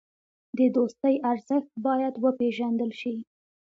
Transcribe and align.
د 0.57 0.59
دوستۍ 0.75 1.15
ارزښت 1.31 1.71
باید 1.85 2.13
وپېژندل 2.25 2.91
شي. 3.01 3.15